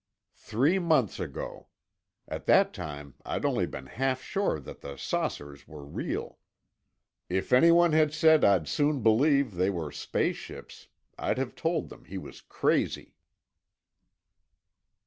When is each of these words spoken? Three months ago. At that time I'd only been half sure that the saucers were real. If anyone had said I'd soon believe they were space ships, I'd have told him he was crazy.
Three 0.39 0.79
months 0.79 1.19
ago. 1.19 1.67
At 2.27 2.47
that 2.47 2.73
time 2.73 3.13
I'd 3.23 3.45
only 3.45 3.67
been 3.67 3.85
half 3.85 4.23
sure 4.23 4.59
that 4.59 4.81
the 4.81 4.97
saucers 4.97 5.67
were 5.67 5.85
real. 5.85 6.39
If 7.29 7.53
anyone 7.53 7.91
had 7.91 8.11
said 8.11 8.43
I'd 8.43 8.67
soon 8.67 9.03
believe 9.03 9.53
they 9.53 9.69
were 9.69 9.91
space 9.91 10.37
ships, 10.37 10.87
I'd 11.19 11.37
have 11.37 11.53
told 11.53 11.93
him 11.93 12.05
he 12.05 12.17
was 12.17 12.41
crazy. 12.41 13.13